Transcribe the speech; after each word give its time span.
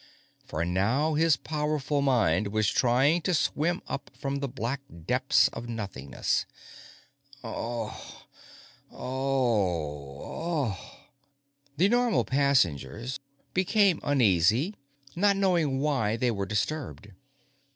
For 0.43 0.65
now, 0.65 1.13
his 1.13 1.37
powerful 1.37 2.01
mind 2.01 2.47
was 2.47 2.67
trying 2.67 3.21
to 3.21 3.35
swim 3.35 3.83
up 3.87 4.09
from 4.17 4.37
the 4.39 4.47
black 4.47 4.81
depths 5.05 5.47
of 5.49 5.69
nothingness. 5.69 6.47
_Uh 7.43 7.93
uhhhh 7.93 8.15
uhh_ 8.91 10.75
The 11.77 11.87
Normal 11.87 12.25
passengers 12.25 13.19
became 13.53 13.99
uneasy, 14.01 14.73
not 15.15 15.37
knowing 15.37 15.79
why 15.79 16.15
they 16.17 16.31
were 16.31 16.47
disturbed. 16.47 17.11